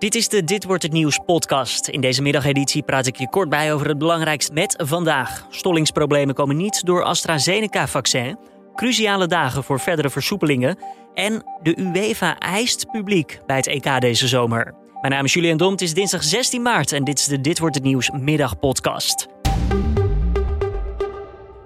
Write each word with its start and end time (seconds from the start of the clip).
Dit 0.00 0.14
is 0.14 0.28
de 0.28 0.44
Dit 0.44 0.64
wordt 0.64 0.82
het 0.82 0.92
nieuws 0.92 1.18
podcast. 1.26 1.88
In 1.88 2.00
deze 2.00 2.22
middageditie 2.22 2.82
praat 2.82 3.06
ik 3.06 3.16
je 3.16 3.28
kort 3.28 3.48
bij 3.48 3.72
over 3.74 3.88
het 3.88 3.98
belangrijkst 3.98 4.52
met 4.52 4.74
vandaag. 4.86 5.46
Stollingsproblemen 5.50 6.34
komen 6.34 6.56
niet 6.56 6.84
door 6.84 7.04
AstraZeneca-vaccin. 7.04 8.38
Cruciale 8.74 9.26
dagen 9.26 9.64
voor 9.64 9.80
verdere 9.80 10.10
versoepelingen. 10.10 10.78
En 11.14 11.44
de 11.62 11.78
UEFA 11.78 12.38
eist 12.38 12.90
publiek 12.90 13.40
bij 13.46 13.56
het 13.56 13.66
EK 13.66 14.00
deze 14.00 14.28
zomer. 14.28 14.74
Mijn 15.00 15.12
naam 15.12 15.24
is 15.24 15.32
Julian 15.32 15.56
Dom, 15.56 15.72
het 15.72 15.80
is 15.80 15.94
dinsdag 15.94 16.22
16 16.22 16.62
maart 16.62 16.92
en 16.92 17.04
dit 17.04 17.18
is 17.18 17.26
de 17.26 17.40
Dit 17.40 17.58
wordt 17.58 17.74
het 17.74 17.84
nieuws 17.84 18.10
middagpodcast. 18.10 19.26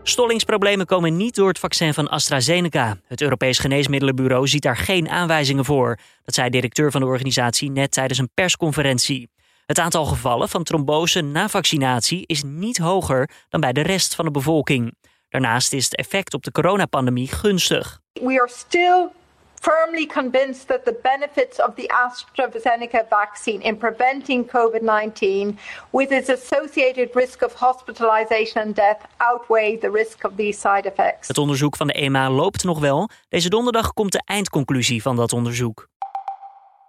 Stollingsproblemen 0.07 0.87
komen 0.87 1.17
niet 1.17 1.35
door 1.35 1.49
het 1.49 1.59
vaccin 1.59 1.95
van 1.95 2.09
AstraZeneca. 2.09 2.99
Het 3.07 3.21
Europees 3.21 3.59
Geneesmiddelenbureau 3.59 4.49
ziet 4.49 4.63
daar 4.63 4.77
geen 4.77 5.09
aanwijzingen 5.09 5.65
voor. 5.65 5.99
Dat 6.25 6.35
zei 6.35 6.51
directeur 6.51 6.91
van 6.91 7.01
de 7.01 7.07
organisatie 7.07 7.71
net 7.71 7.91
tijdens 7.91 8.19
een 8.19 8.31
persconferentie. 8.35 9.29
Het 9.67 9.79
aantal 9.79 10.05
gevallen 10.05 10.49
van 10.49 10.63
trombose 10.63 11.21
na 11.21 11.49
vaccinatie 11.49 12.27
is 12.27 12.43
niet 12.43 12.79
hoger 12.79 13.31
dan 13.49 13.61
bij 13.61 13.73
de 13.73 13.81
rest 13.81 14.15
van 14.15 14.25
de 14.25 14.31
bevolking. 14.31 14.95
Daarnaast 15.29 15.73
is 15.73 15.85
het 15.85 15.97
effect 15.97 16.35
op 16.35 16.43
de 16.43 16.53
coronapandemie 16.53 17.29
gunstig. 17.29 18.01
We 18.13 18.41
are 18.41 18.51
still 18.55 19.09
firmly 19.65 20.07
convinced 20.07 20.67
that 20.67 20.85
the 20.85 20.97
benefits 21.03 21.59
of 21.61 21.75
the 21.75 21.91
AstraZeneca 22.07 23.09
vaccine 23.09 23.61
in 23.63 23.77
preventing 23.77 24.51
COVID 24.51 24.83
19 24.83 25.59
with 25.91 26.11
its 26.11 26.29
associated 26.29 27.09
risk 27.15 27.43
of 27.43 27.55
hospitalization 27.55 28.63
and 28.63 28.75
death 28.75 29.01
outweigh 29.19 29.77
the 29.81 29.91
risk 29.91 30.25
of 30.25 30.33
these 30.37 30.61
side 30.61 30.89
effects. 30.89 31.29
Het 31.29 31.39
onderzoek 31.39 31.77
van 31.77 31.87
de 31.87 31.93
EMA 31.93 32.31
loopt 32.31 32.65
nog 32.65 32.81
wel. 32.81 33.09
Deze 33.29 33.49
donderdag 33.49 33.93
komt 33.93 34.13
de 34.13 34.23
eindconclusie 34.25 35.03
van 35.03 35.17
dat 35.17 35.33
onderzoek. 35.33 35.89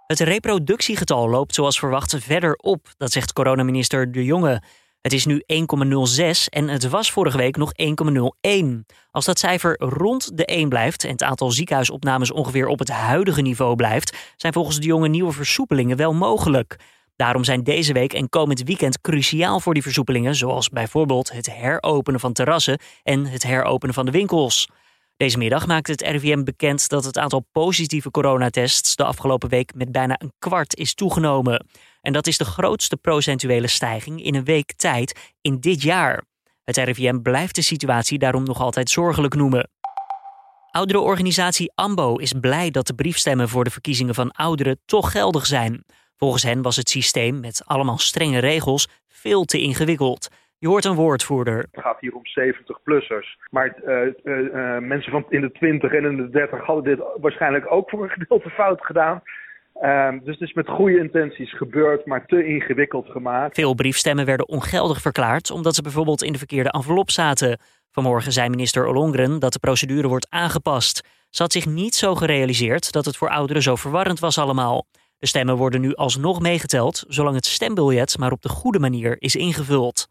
Het 0.08 0.20
reproductiegetal 0.20 1.30
loopt 1.30 1.56
zoals 1.56 1.80
verwacht 1.80 2.16
verder 2.20 2.56
op, 2.56 2.88
dat 2.98 3.12
zegt 3.12 3.34
coronaminister 3.34 4.12
De 4.12 4.24
Jonge. 4.24 4.62
Het 5.06 5.14
is 5.14 5.26
nu 5.26 5.44
1,06 5.54 6.28
en 6.50 6.68
het 6.68 6.90
was 6.90 7.12
vorige 7.12 7.38
week 7.38 7.58
nog 7.58 7.72
1,01. 7.82 8.86
Als 9.12 9.26
dat 9.26 9.40
cijfer 9.40 9.76
rond 9.78 10.38
de 10.38 10.46
1 10.46 10.70
blijft 10.70 11.04
en 11.04 11.12
het 11.12 11.24
aantal 11.24 11.52
ziekenhuisopnames 11.52 12.32
ongeveer 12.32 12.68
op 12.68 12.80
het 12.80 12.90
huidige 12.90 13.42
niveau 13.42 13.76
blijft, 13.76 14.18
zijn 14.36 14.54
volgens 14.54 14.80
de 14.80 14.86
jongen 14.86 15.12
nieuwe 15.12 15.32
versoepelingen 15.32 15.98
wel 15.98 16.14
mogelijk. 16.14 16.80
Daarom 17.16 17.44
zijn 17.44 17.64
deze 17.64 17.94
week 17.94 18.14
en 18.14 18.30
komend 18.30 18.64
weekend 18.64 19.02
cruciaal 19.02 19.60
voor 19.60 19.74
die 19.74 19.84
versoepelingen, 19.84 20.36
zoals 20.36 20.70
bijvoorbeeld 20.70 21.32
het 21.32 21.54
heropenen 21.56 22.20
van 22.20 22.34
terrassen 22.34 22.80
en 23.04 23.26
het 23.26 23.44
heropenen 23.44 23.96
van 23.96 24.06
de 24.06 24.12
winkels. 24.12 24.70
Deze 25.18 25.38
middag 25.38 25.68
maakte 25.68 25.92
het 25.92 26.02
RIVM 26.02 26.44
bekend 26.44 26.90
dat 26.90 27.04
het 27.04 27.18
aantal 27.18 27.48
positieve 27.52 28.12
coronatests 28.12 28.96
de 28.96 29.04
afgelopen 29.04 29.50
week 29.50 29.74
met 29.76 29.92
bijna 29.92 30.16
een 30.18 30.34
kwart 30.40 30.76
is 30.76 30.94
toegenomen. 30.94 31.66
En 32.02 32.14
dat 32.14 32.28
is 32.28 32.38
de 32.38 32.46
grootste 32.46 32.98
procentuele 32.98 33.68
stijging 33.68 34.24
in 34.24 34.36
een 34.36 34.44
week 34.44 34.74
tijd 34.74 35.34
in 35.42 35.60
dit 35.60 35.82
jaar. 35.82 36.24
Het 36.64 36.78
RIVM 36.78 37.22
blijft 37.22 37.56
de 37.56 37.62
situatie 37.62 38.18
daarom 38.18 38.44
nog 38.44 38.60
altijd 38.60 38.90
zorgelijk 38.90 39.34
noemen. 39.34 39.70
Ouderenorganisatie 40.72 41.72
AMBO 41.76 42.16
is 42.16 42.34
blij 42.40 42.72
dat 42.72 42.88
de 42.88 42.96
briefstemmen 42.96 43.50
voor 43.50 43.64
de 43.64 43.70
verkiezingen 43.70 44.16
van 44.16 44.32
ouderen 44.32 44.80
toch 44.86 45.12
geldig 45.12 45.46
zijn. 45.46 45.86
Volgens 46.18 46.44
hen 46.44 46.62
was 46.62 46.76
het 46.76 46.90
systeem 46.90 47.40
met 47.40 47.62
allemaal 47.66 47.98
strenge 47.98 48.40
regels 48.40 48.88
veel 49.08 49.46
te 49.46 49.62
ingewikkeld. 49.62 50.28
Je 50.66 50.72
hoort 50.72 50.86
een 50.86 50.96
woordvoerder. 50.96 51.58
Het 51.58 51.84
gaat 51.84 52.00
hier 52.00 52.14
om 52.16 52.22
70-plussers. 52.40 53.38
Maar 53.50 53.76
uh, 53.86 54.14
uh, 54.24 54.78
mensen 54.78 55.12
van 55.12 55.26
in 55.30 55.42
de 55.42 55.52
20 55.52 55.94
en 55.94 56.06
in 56.06 56.18
de 56.18 56.30
30 56.30 56.66
hadden 56.66 56.84
dit 56.84 57.06
waarschijnlijk 57.22 57.72
ook 57.72 57.90
voor 57.90 58.04
een 58.04 58.10
gedeelte 58.10 58.50
fout 58.50 58.86
gedaan. 58.86 59.22
Ehm, 59.74 60.20
dus 60.24 60.40
het 60.40 60.50
is 60.50 60.54
met 60.54 60.68
goede 60.68 60.98
intenties 60.98 61.58
gebeurd, 61.58 62.06
maar 62.06 62.26
te 62.26 62.46
ingewikkeld 62.46 63.10
gemaakt. 63.10 63.56
Veel 63.56 63.74
briefstemmen 63.74 64.26
werden 64.26 64.48
ongeldig 64.48 65.02
verklaard 65.02 65.52
omdat 65.52 65.76
ze 65.76 65.82
bijvoorbeeld 65.82 66.24
in 66.24 66.32
de 66.32 66.38
verkeerde 66.38 66.72
envelop 66.72 67.12
zaten. 67.12 67.60
Vanmorgen 67.92 68.32
zei 68.32 68.50
minister 68.50 68.86
Ollongren 68.88 69.40
dat 69.40 69.54
de 69.54 69.60
procedure 69.60 70.08
wordt 70.08 70.28
aangepast. 70.30 71.08
Ze 71.30 71.42
had 71.42 71.52
zich 71.52 71.66
niet 71.66 71.96
zo 71.96 72.16
gerealiseerd 72.16 72.92
dat 72.92 73.06
het 73.06 73.18
voor 73.18 73.30
ouderen 73.30 73.62
zo 73.62 73.76
verwarrend 73.76 74.20
was 74.20 74.38
allemaal. 74.38 74.86
De 75.20 75.28
stemmen 75.28 75.56
worden 75.56 75.82
nu 75.82 75.96
alsnog 75.96 76.40
meegeteld, 76.40 77.04
zolang 77.08 77.36
het 77.36 77.46
stembiljet 77.46 78.18
maar 78.18 78.32
op 78.32 78.42
de 78.42 78.50
goede 78.50 78.80
manier 78.80 79.16
is 79.20 79.36
ingevuld. 79.36 80.08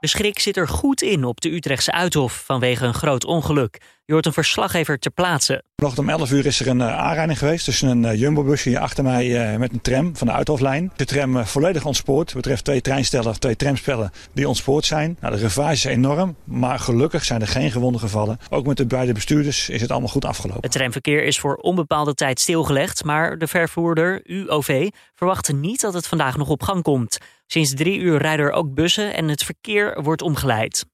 De 0.00 0.06
schrik 0.06 0.38
zit 0.38 0.56
er 0.56 0.68
goed 0.68 1.02
in 1.02 1.24
op 1.24 1.40
de 1.40 1.50
Utrechtse 1.50 1.92
Uithof 1.92 2.42
vanwege 2.46 2.84
een 2.84 2.94
groot 2.94 3.24
ongeluk. 3.24 3.80
Je 4.04 4.12
hoort 4.12 4.26
een 4.26 4.32
verslaggever 4.32 4.98
ter 4.98 5.10
plaatse. 5.10 5.62
Vanochtend 5.76 6.06
om 6.06 6.12
11 6.12 6.30
uur 6.30 6.46
is 6.46 6.60
er 6.60 6.68
een 6.68 6.78
uh, 6.78 6.98
aanrijding 6.98 7.38
geweest 7.38 7.64
tussen 7.64 7.88
een 7.88 8.02
uh, 8.02 8.20
Jumbo-busje 8.20 8.68
hier 8.68 8.78
achter 8.78 9.04
mij 9.04 9.52
uh, 9.52 9.58
met 9.58 9.72
een 9.72 9.80
tram 9.80 10.16
van 10.16 10.26
de 10.26 10.32
Uithoflijn. 10.32 10.92
De 10.96 11.04
tram 11.04 11.46
volledig 11.46 11.84
ontspoord. 11.84 12.34
betreft 12.34 12.64
twee 12.64 12.80
treinstellen 12.80 13.28
of 13.28 13.38
twee 13.38 13.56
tramspellen 13.56 14.10
die 14.32 14.48
ontspoord 14.48 14.84
zijn. 14.84 15.16
Nou, 15.20 15.34
de 15.34 15.40
ravage 15.42 15.72
is 15.72 15.84
enorm, 15.84 16.36
maar 16.44 16.78
gelukkig 16.78 17.24
zijn 17.24 17.40
er 17.40 17.48
geen 17.48 17.70
gewonden 17.70 18.00
gevallen. 18.00 18.38
Ook 18.50 18.66
met 18.66 18.76
de 18.76 18.86
beide 18.86 19.12
bestuurders 19.12 19.68
is 19.68 19.80
het 19.80 19.90
allemaal 19.90 20.08
goed 20.08 20.24
afgelopen. 20.24 20.62
Het 20.62 20.72
tramverkeer 20.72 21.24
is 21.24 21.38
voor 21.38 21.54
onbepaalde 21.54 22.14
tijd 22.14 22.40
stilgelegd, 22.40 23.04
maar 23.04 23.38
de 23.38 23.46
vervoerder 23.46 24.20
UOV 24.24 24.88
verwacht 25.14 25.52
niet 25.52 25.80
dat 25.80 25.94
het 25.94 26.06
vandaag 26.06 26.36
nog 26.36 26.48
op 26.48 26.62
gang 26.62 26.82
komt. 26.82 27.18
Sinds 27.52 27.74
drie 27.74 27.98
uur 27.98 28.18
rijden 28.18 28.46
er 28.46 28.52
ook 28.52 28.74
bussen 28.74 29.14
en 29.14 29.28
het 29.28 29.44
verkeer 29.44 30.02
wordt 30.02 30.22
omgeleid. 30.22 30.84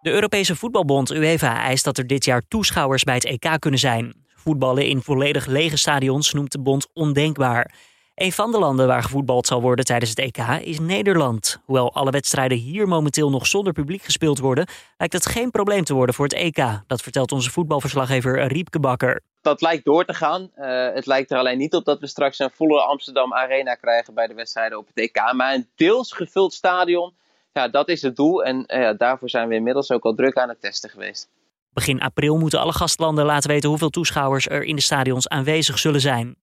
De 0.00 0.10
Europese 0.10 0.56
Voetbalbond 0.56 1.10
UEFA 1.10 1.62
eist 1.62 1.84
dat 1.84 1.98
er 1.98 2.06
dit 2.06 2.24
jaar 2.24 2.42
toeschouwers 2.48 3.04
bij 3.04 3.14
het 3.14 3.24
EK 3.24 3.56
kunnen 3.58 3.80
zijn. 3.80 4.14
Voetballen 4.34 4.86
in 4.86 5.02
volledig 5.02 5.46
lege 5.46 5.76
stadions 5.76 6.32
noemt 6.32 6.52
de 6.52 6.60
bond 6.60 6.86
ondenkbaar. 6.92 7.74
Een 8.14 8.32
van 8.32 8.52
de 8.52 8.58
landen 8.58 8.86
waar 8.86 9.02
gevoetbald 9.02 9.46
zal 9.46 9.60
worden 9.60 9.84
tijdens 9.84 10.10
het 10.10 10.18
EK 10.18 10.38
is 10.62 10.78
Nederland. 10.78 11.60
Hoewel 11.64 11.94
alle 11.94 12.10
wedstrijden 12.10 12.58
hier 12.58 12.88
momenteel 12.88 13.30
nog 13.30 13.46
zonder 13.46 13.72
publiek 13.72 14.02
gespeeld 14.02 14.38
worden, 14.38 14.68
lijkt 14.96 15.14
het 15.14 15.26
geen 15.26 15.50
probleem 15.50 15.84
te 15.84 15.94
worden 15.94 16.14
voor 16.14 16.24
het 16.24 16.34
EK. 16.34 16.82
Dat 16.86 17.02
vertelt 17.02 17.32
onze 17.32 17.50
voetbalverslaggever 17.50 18.46
Riepke 18.46 18.80
Bakker. 18.80 19.22
Dat 19.42 19.60
lijkt 19.60 19.84
door 19.84 20.04
te 20.04 20.14
gaan. 20.14 20.50
Uh, 20.56 20.92
het 20.94 21.06
lijkt 21.06 21.30
er 21.30 21.38
alleen 21.38 21.58
niet 21.58 21.74
op 21.74 21.84
dat 21.84 22.00
we 22.00 22.06
straks 22.06 22.38
een 22.38 22.50
volle 22.50 22.80
Amsterdam 22.80 23.34
Arena 23.34 23.74
krijgen 23.74 24.14
bij 24.14 24.26
de 24.26 24.34
wedstrijden 24.34 24.78
op 24.78 24.86
het 24.86 24.96
EK. 24.96 25.32
Maar 25.32 25.54
een 25.54 25.68
deels 25.76 26.12
gevuld 26.12 26.52
stadion, 26.52 27.14
ja, 27.52 27.68
dat 27.68 27.88
is 27.88 28.02
het 28.02 28.16
doel. 28.16 28.44
En 28.44 28.64
uh, 28.66 28.90
daarvoor 28.96 29.30
zijn 29.30 29.48
we 29.48 29.54
inmiddels 29.54 29.90
ook 29.90 30.04
al 30.04 30.14
druk 30.14 30.36
aan 30.36 30.48
het 30.48 30.60
testen 30.60 30.90
geweest. 30.90 31.28
Begin 31.72 32.00
april 32.00 32.38
moeten 32.38 32.60
alle 32.60 32.72
gastlanden 32.72 33.24
laten 33.24 33.50
weten 33.50 33.68
hoeveel 33.68 33.90
toeschouwers 33.90 34.48
er 34.48 34.62
in 34.62 34.76
de 34.76 34.82
stadions 34.82 35.28
aanwezig 35.28 35.78
zullen 35.78 36.00
zijn. 36.00 36.36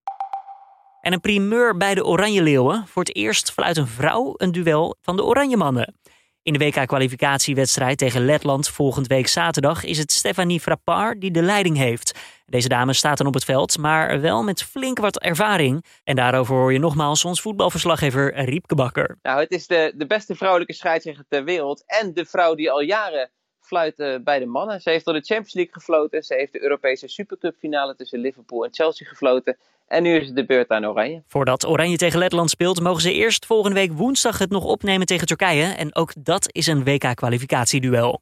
En 1.02 1.13
een 1.13 1.22
primeur 1.22 1.78
bij 1.78 1.96
de 1.96 2.06
Oranje 2.06 2.44
Leeuwen. 2.44 2.88
Voor 2.88 3.03
het 3.03 3.16
eerst 3.16 3.52
fluit 3.52 3.78
een 3.78 3.88
vrouw 3.88 4.34
een 4.38 4.52
duel 4.52 4.96
van 5.02 5.16
de 5.16 5.24
Oranje 5.24 5.57
Mannen. 5.57 5.96
In 6.41 6.53
de 6.53 6.59
WK-kwalificatiewedstrijd 6.59 7.97
tegen 7.97 8.25
Letland 8.25 8.69
volgend 8.69 9.07
week 9.07 9.28
zaterdag 9.28 9.84
is 9.84 9.97
het 9.97 10.12
Stefanie 10.12 10.59
Frappard 10.59 11.22
die 11.22 11.31
de 11.31 11.41
leiding 11.41 11.78
heeft. 11.78 12.19
Deze 12.50 12.68
dame 12.68 12.94
staat 12.94 13.18
dan 13.18 13.28
op 13.28 13.34
het 13.34 13.46
veld, 13.46 13.78
maar 13.78 14.22
wel 14.22 14.44
met 14.44 14.63
flink 14.63 15.00
wat 15.00 15.19
ervaring. 15.19 15.85
En 16.03 16.16
daarover 16.16 16.56
hoor 16.56 16.74
je 16.74 16.80
nogmaals 16.80 17.25
ons 17.25 17.41
voetbalverslaggever 17.41 18.44
Riepke 18.44 18.75
Bakker. 18.75 19.18
Nou, 19.22 19.40
het 19.40 19.52
is 19.52 19.68
de, 19.68 19.94
de 19.96 20.06
beste 20.06 20.35
vrouwelijke 20.35 20.74
scheidsrechter 20.74 21.25
ter 21.30 21.44
wereld 21.44 21.84
en 21.86 22.13
de 22.13 22.25
vrouw 22.25 22.56
die 22.56 22.72
al 22.72 22.81
jaren 22.81 23.30
fluit 23.59 24.00
uh, 24.00 24.16
bij 24.24 24.40
de 24.40 24.46
mannen. 24.46 24.81
Ze 24.81 24.90
heeft 24.90 25.06
door 25.06 25.13
de 25.13 25.25
Champions 25.25 25.53
League 25.53 25.74
gefloten. 25.74 26.24
Ze 26.24 26.34
heeft 26.34 26.53
de 26.53 26.62
Europese 26.62 27.07
Supercup 27.07 27.56
finale 27.57 27.96
tussen 27.96 28.19
Liverpool 28.19 28.66
en 28.66 28.74
Chelsea 28.74 29.07
gefloten. 29.07 29.57
En 29.88 30.03
nu 30.03 30.16
is 30.16 30.28
het 30.28 30.36
de 30.36 30.46
beurt 30.46 30.69
aan 30.69 30.86
Oranje. 30.86 31.24
Voordat 31.28 31.68
Oranje 31.68 31.97
tegen 31.97 32.19
Letland 32.19 32.50
speelt, 32.50 32.81
mogen 32.81 33.02
ze 33.02 33.13
eerst 33.13 33.46
volgende 33.46 33.75
week 33.75 33.91
woensdag 33.91 34.38
het 34.38 34.50
nog 34.50 34.63
opnemen 34.63 35.06
tegen 35.06 35.28
Turkije. 35.28 35.63
En 35.63 35.96
ook 35.96 36.12
dat 36.18 36.47
is 36.52 36.68
een 36.68 36.84
WK-kwalificatieduel. 36.84 38.22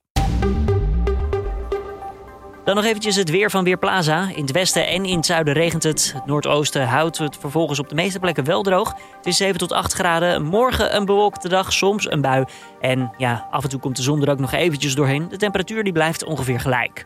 Dan 2.66 2.76
nog 2.76 2.86
eventjes 2.86 3.16
het 3.16 3.30
weer 3.30 3.50
van 3.50 3.64
Weerplaza. 3.64 4.30
In 4.36 4.42
het 4.42 4.52
westen 4.52 4.88
en 4.88 5.06
in 5.06 5.16
het 5.16 5.26
zuiden 5.26 5.54
regent 5.54 5.84
het. 5.84 6.12
Het 6.16 6.26
noordoosten 6.26 6.88
houdt 6.88 7.18
het 7.18 7.38
vervolgens 7.38 7.80
op 7.80 7.90
de 7.90 7.96
meeste 7.96 8.20
plekken 8.20 8.46
wel 8.46 8.64
droog. 8.64 8.96
Het 9.18 9.26
is 9.26 9.38
7 9.38 9.58
tot 9.58 9.72
8 9.72 9.94
graden. 9.94 10.44
Morgen 10.44 10.96
een 10.96 11.06
bewolkte 11.06 11.50
dag, 11.50 11.74
soms 11.74 12.12
een 12.12 12.22
bui. 12.22 12.46
En 12.82 13.12
ja, 13.18 13.48
af 13.52 13.64
en 13.64 13.70
toe 13.70 13.80
komt 13.80 13.96
de 13.96 14.02
zon 14.02 14.22
er 14.22 14.30
ook 14.30 14.40
nog 14.40 14.52
eventjes 14.52 14.96
doorheen. 14.96 15.30
De 15.30 15.38
temperatuur 15.38 15.84
die 15.84 15.94
blijft 15.94 16.24
ongeveer 16.24 16.60
gelijk. 16.60 17.06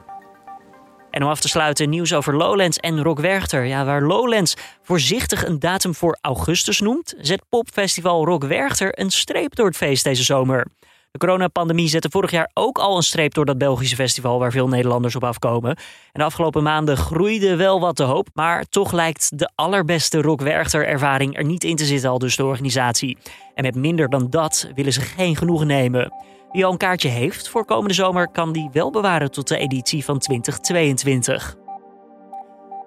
En 1.12 1.24
om 1.24 1.30
af 1.30 1.40
te 1.40 1.48
sluiten 1.48 1.90
nieuws 1.90 2.14
over 2.14 2.36
Lowlands 2.36 2.78
en 2.78 3.04
Rock 3.04 3.20
Werchter. 3.20 3.66
Ja, 3.66 3.86
waar 3.86 4.02
Lowlands 4.02 4.56
voorzichtig 4.82 5.46
een 5.46 5.60
datum 5.60 5.96
voor 5.96 6.18
augustus 6.22 6.80
noemt, 6.80 7.14
zet 7.18 7.44
popfestival 7.50 8.26
Rock 8.26 8.44
Werchter 8.44 9.00
een 9.00 9.12
streep 9.12 9.56
door 9.56 9.66
het 9.66 9.78
feest 9.78 10.04
deze 10.04 10.24
zomer. 10.24 10.68
De 11.12 11.18
coronapandemie 11.18 11.88
zette 11.88 12.10
vorig 12.10 12.32
jaar 12.32 12.50
ook 12.54 12.78
al 12.78 12.96
een 12.96 13.02
streep 13.02 13.34
door 13.34 13.46
dat 13.46 13.58
Belgische 13.58 13.96
festival 13.96 14.40
waar 14.40 14.52
veel 14.52 14.68
Nederlanders 14.68 15.16
op 15.16 15.24
afkomen. 15.24 15.76
En 15.76 16.20
de 16.20 16.24
afgelopen 16.24 16.64
maanden 16.64 16.98
groeide 16.98 17.56
wel 17.56 17.80
wat 17.80 17.98
de 17.98 18.04
hoop, 18.04 18.28
maar 18.34 18.66
toch 18.66 18.92
lijkt 18.92 19.40
de 19.40 19.50
allerbeste 19.56 20.22
Rock 20.22 20.42
Werchter 20.42 20.88
ervaring 20.88 21.38
er 21.38 21.46
niet 21.46 21.64
in 21.64 21.76
te 21.76 21.86
zitten 21.86 22.10
al 22.10 22.20
dus 22.20 22.36
de 22.36 22.46
organisatie. 22.46 23.18
En 23.56 23.64
met 23.64 23.76
minder 23.76 24.10
dan 24.10 24.30
dat 24.30 24.70
willen 24.76 24.94
ze 24.94 25.02
geen 25.02 25.36
genoegen 25.36 25.68
nemen. 25.68 26.14
Wie 26.52 26.66
al 26.66 26.72
een 26.72 26.78
kaartje 26.78 27.10
heeft 27.10 27.50
voor 27.50 27.66
komende 27.66 27.94
zomer, 27.94 28.32
kan 28.32 28.52
die 28.52 28.70
wel 28.72 28.92
bewaren 28.92 29.32
tot 29.32 29.48
de 29.48 29.58
editie 29.58 30.06
van 30.06 30.20
2022. 30.20 31.58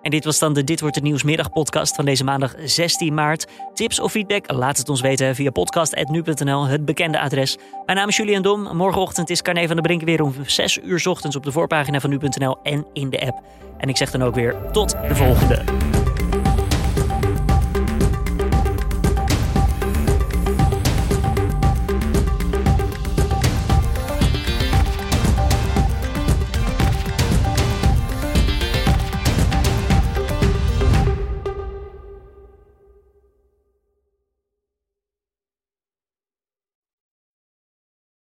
En 0.03 0.11
dit 0.11 0.25
was 0.25 0.39
dan 0.39 0.53
de 0.53 0.65
Dit 0.65 0.81
wordt 0.81 0.95
het 0.95 1.05
nieuws 1.05 1.25
podcast 1.53 1.95
van 1.95 2.05
deze 2.05 2.25
maandag 2.25 2.55
16 2.65 3.15
maart. 3.15 3.47
Tips 3.75 4.01
of 4.01 4.11
feedback? 4.11 4.53
Laat 4.53 4.79
het 4.79 4.89
ons 4.89 5.01
weten 5.01 5.35
via 5.35 5.51
podcast.nu.nl, 5.51 6.67
het 6.67 6.85
bekende 6.85 7.21
adres. 7.21 7.57
Mijn 7.87 7.99
naam 7.99 8.09
is 8.09 8.17
Julian 8.17 8.43
Dom. 8.43 8.77
Morgenochtend 8.77 9.31
is 9.31 9.43
Carne 9.43 9.67
van 9.67 9.77
de 9.77 9.83
Brink 9.83 10.03
weer 10.03 10.23
om 10.23 10.35
6 10.47 10.79
uur 10.83 11.03
ochtends 11.09 11.37
op 11.37 11.45
de 11.45 11.53
voorpagina 11.53 12.01
van 12.01 12.11
nu.nl 12.11 12.57
en 12.63 12.87
in 12.93 13.11
de 13.11 13.27
app. 13.27 13.43
En 13.79 13.89
ik 13.89 13.97
zeg 13.97 14.11
dan 14.11 14.23
ook 14.23 14.35
weer 14.35 14.57
tot 14.73 14.91
de 14.91 15.15
volgende. 15.15 15.92